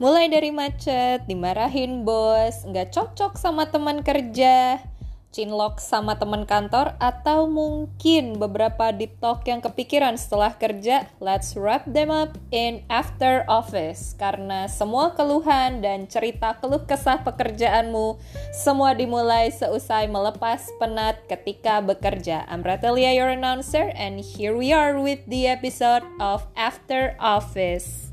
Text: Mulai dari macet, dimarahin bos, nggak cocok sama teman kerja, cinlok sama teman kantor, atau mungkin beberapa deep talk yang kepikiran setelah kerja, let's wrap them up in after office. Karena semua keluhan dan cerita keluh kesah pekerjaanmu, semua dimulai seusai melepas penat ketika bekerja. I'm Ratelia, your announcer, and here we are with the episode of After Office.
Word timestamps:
Mulai 0.00 0.32
dari 0.32 0.48
macet, 0.48 1.28
dimarahin 1.28 2.08
bos, 2.08 2.64
nggak 2.64 2.96
cocok 2.96 3.36
sama 3.36 3.68
teman 3.68 4.00
kerja, 4.00 4.80
cinlok 5.32 5.80
sama 5.80 6.20
teman 6.20 6.44
kantor, 6.44 6.92
atau 7.00 7.48
mungkin 7.48 8.36
beberapa 8.36 8.92
deep 8.92 9.16
talk 9.20 9.48
yang 9.48 9.64
kepikiran 9.64 10.20
setelah 10.20 10.52
kerja, 10.56 11.08
let's 11.24 11.56
wrap 11.56 11.88
them 11.88 12.12
up 12.12 12.36
in 12.52 12.84
after 12.92 13.44
office. 13.48 14.12
Karena 14.20 14.68
semua 14.68 15.16
keluhan 15.16 15.80
dan 15.80 16.04
cerita 16.04 16.52
keluh 16.60 16.84
kesah 16.84 17.24
pekerjaanmu, 17.24 18.20
semua 18.52 18.92
dimulai 18.92 19.48
seusai 19.54 20.04
melepas 20.08 20.68
penat 20.76 21.24
ketika 21.32 21.80
bekerja. 21.80 22.44
I'm 22.52 22.60
Ratelia, 22.60 23.16
your 23.16 23.32
announcer, 23.32 23.88
and 23.96 24.20
here 24.20 24.52
we 24.52 24.72
are 24.72 25.00
with 25.00 25.24
the 25.24 25.48
episode 25.48 26.04
of 26.20 26.44
After 26.52 27.16
Office. 27.16 28.11